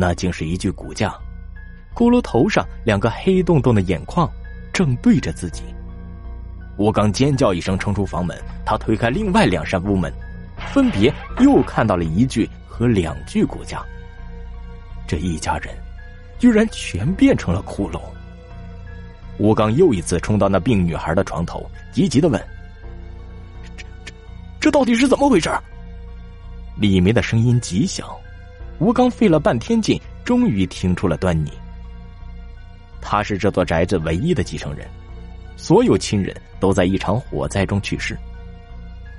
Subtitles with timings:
[0.00, 1.12] 那竟是一具骨架，
[1.92, 4.30] 骷髅头上两个黑洞洞的眼眶
[4.72, 5.64] 正对着自己。
[6.76, 8.40] 吴刚尖叫一声，冲出房门。
[8.64, 10.12] 他推开另外两扇屋门，
[10.72, 13.84] 分别又看到了一具和两具骨架。
[15.04, 15.74] 这一家人
[16.38, 18.00] 居然全变成了骷髅。
[19.36, 22.40] 吴刚又一次冲到那病女孩的床头，急急的问
[23.76, 24.12] ：“这、这、
[24.60, 25.50] 这到底是怎么回事？”
[26.78, 28.16] 李梅的声音极小。
[28.78, 31.50] 吴刚费了半天劲，终于听出了端倪。
[33.00, 34.86] 他是这座宅子唯一的继承人，
[35.56, 38.16] 所有亲人都在一场火灾中去世。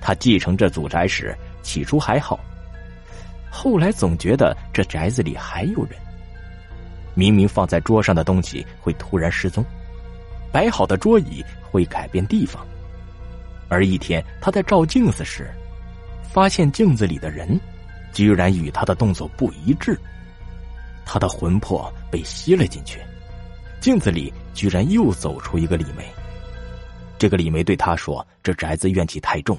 [0.00, 2.38] 他继承这祖宅时，起初还好，
[3.50, 5.98] 后来总觉得这宅子里还有人。
[7.14, 9.64] 明明放在桌上的东西会突然失踪，
[10.52, 12.64] 摆好的桌椅会改变地方，
[13.68, 15.50] 而一天他在照镜子时，
[16.22, 17.58] 发现镜子里的人。
[18.18, 19.96] 居然与他的动作不一致，
[21.06, 22.98] 他的魂魄被吸了进去，
[23.80, 26.04] 镜子里居然又走出一个李梅。
[27.16, 29.56] 这个李梅对他说：“这宅子怨气太重，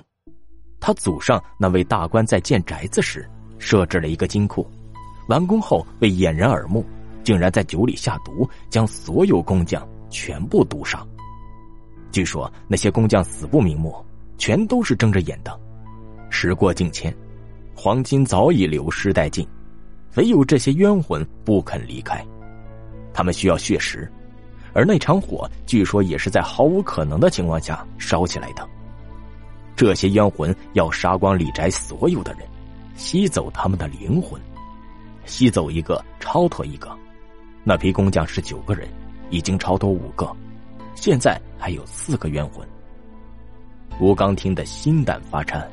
[0.77, 3.25] 他祖上那位大官在建宅子时
[3.59, 4.69] 设置了一个金库，
[5.30, 6.85] 完工后为掩人耳目，
[7.23, 11.02] 竟然在酒里下毒，将所有工匠全部毒杀。
[12.11, 13.95] 据说那些工匠死不瞑目，
[14.37, 15.59] 全都是睁着眼的。
[16.30, 17.15] 时过境迁。”
[17.81, 19.47] 黄金早已流失殆尽，
[20.16, 22.21] 唯有这些冤魂不肯离开。
[23.13, 24.11] 他们需要血食，
[24.73, 28.67] 而那场火据说也是在毫无可能的情况下烧起来的。
[29.77, 32.41] 这些冤魂要杀光李宅所有的人，
[32.97, 34.38] 吸走他们的灵魂，
[35.23, 36.93] 吸走一个超脱一个。
[37.64, 38.89] 那批工匠是九个人，
[39.30, 40.30] 已经超脱五个，
[40.95, 42.67] 现在还有四个冤魂。
[44.02, 45.66] 吴刚听得心胆发颤。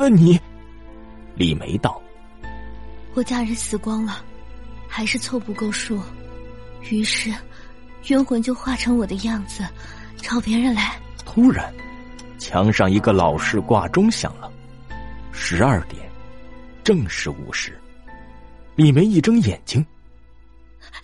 [0.00, 0.40] 那你，
[1.34, 2.00] 李梅道
[3.14, 4.24] ：“我家人死光了，
[4.86, 6.00] 还是凑不够数，
[6.88, 7.34] 于是
[8.06, 9.66] 冤魂就化成我的样子，
[10.18, 11.74] 朝别人来。”突然，
[12.38, 14.48] 墙上一个老式挂钟响了，
[15.32, 16.08] 十二点，
[16.84, 17.76] 正是午时。
[18.76, 19.84] 李梅一睁眼睛，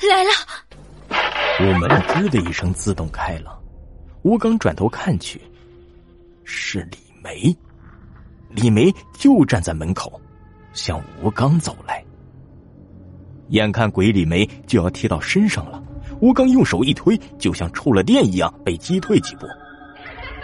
[0.09, 0.31] 来了。
[1.61, 3.61] 屋门吱的一声自动开了，
[4.23, 5.43] 吴刚转头看去，
[6.45, 7.55] 是李梅。
[8.55, 10.21] 李梅就站在门口，
[10.73, 12.05] 向吴刚走来。
[13.49, 15.83] 眼看鬼李梅就要贴到身上了，
[16.21, 19.47] 吴刚用手一推，就像触了电一样被击退几步。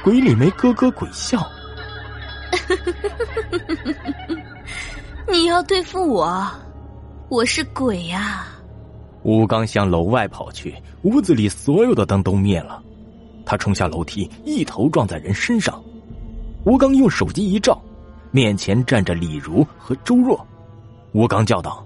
[0.02, 1.46] 鬼李梅咯咯鬼笑：
[5.30, 6.50] “你要对付我，
[7.28, 8.46] 我是鬼呀！”
[9.22, 12.82] 吴刚向楼外跑去，屋子里所有的灯都灭了。
[13.46, 15.82] 他冲下楼梯，一头撞在人身上。
[16.64, 17.80] 吴刚用手机一照。
[18.30, 20.46] 面前站着李如和周若，
[21.12, 21.84] 吴刚叫道：“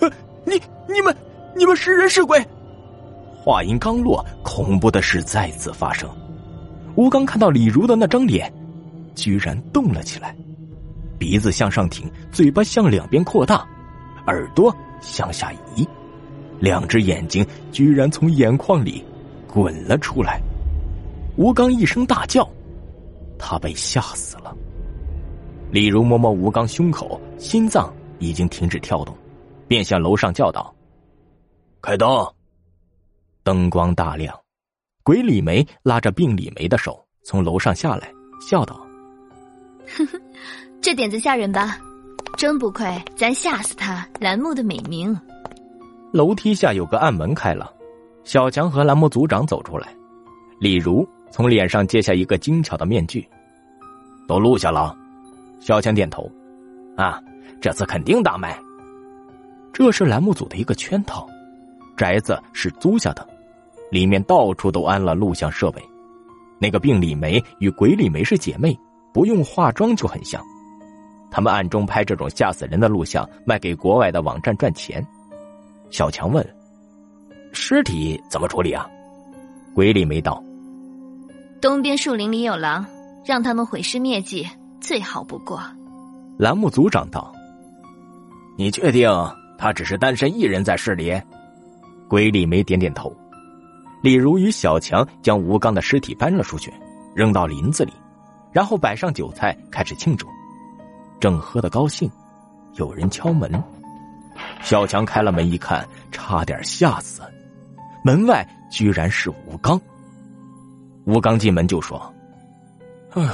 [0.00, 0.10] 呃，
[0.44, 1.14] 你、你们、
[1.56, 2.44] 你们是人是鬼？”
[3.44, 6.08] 话音刚落，恐怖的事再次发生。
[6.94, 8.52] 吴刚看到李如的那张脸，
[9.14, 10.36] 居然动了起来，
[11.18, 13.66] 鼻子向上挺，嘴巴向两边扩大，
[14.28, 15.84] 耳朵向下移，
[16.60, 19.04] 两只眼睛居然从眼眶里
[19.48, 20.40] 滚了出来。
[21.36, 22.48] 吴刚一声大叫，
[23.38, 24.41] 他被吓死了。
[25.72, 29.16] 李如摸摸吴刚胸口，心脏已经停止跳动，
[29.66, 30.72] 便向楼上叫道
[31.80, 32.30] ：“开灯！”
[33.42, 34.38] 灯光大亮，
[35.02, 38.12] 鬼李梅拉着病李梅的手从楼上下来，
[38.46, 38.86] 笑道
[39.96, 40.20] ：“呵呵，
[40.82, 41.78] 这点子吓人吧？
[42.36, 45.18] 真不愧咱吓死他栏目的美名。”
[46.12, 47.72] 楼梯下有个暗门开了，
[48.24, 49.88] 小强和栏目组长走出来，
[50.60, 53.26] 李如从脸上揭下一个精巧的面具，
[54.28, 54.94] 都录下了。
[55.62, 56.28] 小强点头，
[56.96, 57.22] 啊，
[57.60, 58.58] 这次肯定大卖。
[59.72, 61.24] 这是栏目组的一个圈套，
[61.96, 63.24] 宅子是租下的，
[63.88, 65.80] 里面到处都安了录像设备。
[66.58, 68.76] 那个病李梅与鬼李梅是姐妹，
[69.14, 70.42] 不用化妆就很像。
[71.30, 75.06] 他们暗中拍这种吓死人的录像，卖给国外的网站赚钱。
[75.90, 76.44] 小强问
[77.54, 78.84] ：“尸体怎么处理啊？”
[79.74, 80.42] 鬼李梅道
[81.62, 82.84] ：“东边树林里有狼，
[83.24, 84.44] 让他们毁尸灭迹。”
[84.92, 85.58] 最好不过，
[86.36, 87.34] 栏目组长道
[88.58, 89.10] ：“你确定
[89.56, 91.18] 他只是单身一人在市里？”
[92.10, 93.10] 鬼李梅点点头。
[94.02, 96.70] 李如与小强将吴刚的尸体搬了出去，
[97.14, 97.92] 扔到林子里，
[98.52, 100.26] 然后摆上酒菜开始庆祝。
[101.18, 102.10] 正喝得高兴，
[102.74, 103.50] 有人敲门。
[104.60, 107.22] 小强开了门一看，差点吓死。
[108.04, 109.80] 门外居然是吴刚。
[111.06, 112.14] 吴刚进门就说
[113.16, 113.32] ：“哎呀！”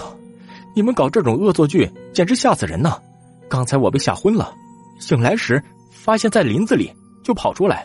[0.78, 3.02] 你们搞这种恶作剧，简直吓死人呐！
[3.48, 4.54] 刚才我被吓昏了，
[5.00, 5.60] 醒来时
[5.90, 6.88] 发现在林子里，
[7.20, 7.84] 就跑出来，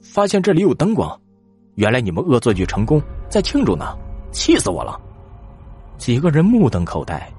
[0.00, 1.14] 发现这里有灯光，
[1.74, 3.94] 原来你们恶作剧成功，在庆祝呢，
[4.32, 4.98] 气死我了！
[5.98, 7.30] 几个人目瞪口呆，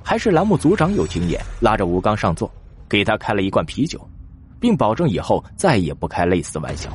[0.00, 2.48] 还是栏目组长有经验，拉着吴刚上座，
[2.88, 4.00] 给他开了一罐啤酒，
[4.60, 6.88] 并保证以后再也不开类似玩笑。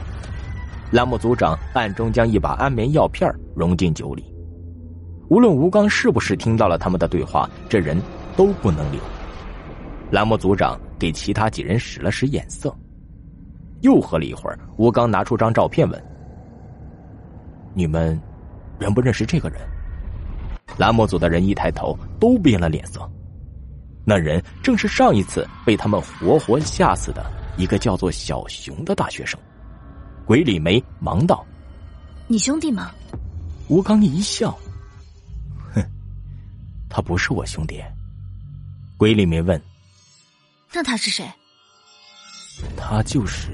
[0.89, 4.23] 栏目组长暗中将一把安眠药片融进酒里，
[5.29, 7.99] 无论吴刚是不是听到了他们的对话，这人
[8.35, 8.99] 都不能留。
[10.11, 12.73] 栏目组长给其他几人使了使眼色，
[13.81, 14.59] 又喝了一会儿。
[14.77, 16.03] 吴刚拿出张照片问
[17.73, 18.19] ：“你们
[18.79, 19.59] 认不认识这个人？”
[20.77, 23.01] 栏目组的人一抬头，都变了脸色。
[24.03, 27.25] 那人正是上一次被他们活活吓死的
[27.57, 29.39] 一个叫做小熊的大学生。
[30.25, 31.43] 鬼李梅忙道
[32.27, 32.91] ：“你兄弟吗？”
[33.69, 34.64] 吴刚一笑：“哼，
[36.95, 37.83] 他不是我兄弟。”
[38.95, 39.61] 鬼里面问。
[40.71, 41.25] 那他是谁？
[42.77, 43.49] 他就是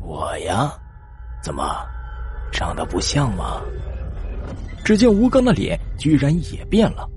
[0.00, 0.76] 我呀，
[1.44, 1.86] 怎么
[2.52, 3.62] 长得不像吗？
[4.84, 7.08] 只见吴刚的脸居然也变了，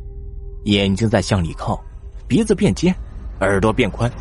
[0.66, 1.84] 眼睛在向里靠，
[2.28, 2.96] 鼻子变尖，
[3.40, 4.12] 耳朵变宽，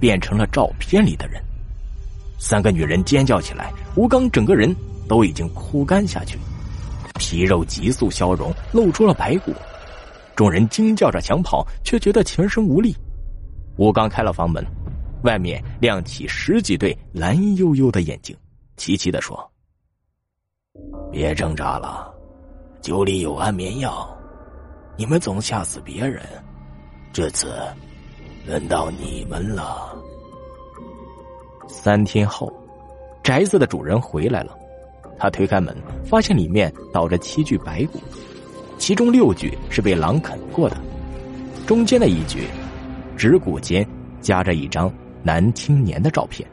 [0.00, 1.38] 变成了照片里的人。
[2.38, 4.74] 三个女人尖叫起来，吴刚整个人
[5.06, 6.38] 都已经枯干下去，
[7.18, 9.54] 皮肉急速消融，露出了白骨。
[10.36, 12.94] 众人惊叫着想跑，却觉得全身无力。
[13.78, 14.62] 吴刚开了房门，
[15.24, 18.36] 外面亮起十几对蓝幽幽的眼睛，
[18.76, 19.50] 齐齐的说
[21.10, 22.14] ：“别挣扎了，
[22.82, 24.06] 酒里有安眠药，
[24.98, 26.22] 你们总吓死别人，
[27.14, 27.54] 这次
[28.46, 29.96] 轮到你们了。”
[31.66, 32.52] 三天后，
[33.22, 34.54] 宅子的主人回来了，
[35.18, 35.74] 他推开门，
[36.04, 37.98] 发现里面倒着七具白骨，
[38.78, 40.76] 其中六具是被狼啃过的，
[41.66, 42.40] 中间的一具。
[43.16, 43.86] 指骨间
[44.20, 44.92] 夹着一张
[45.22, 46.46] 男青年的照片。